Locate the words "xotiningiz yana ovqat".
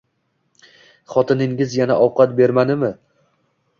1.13-2.35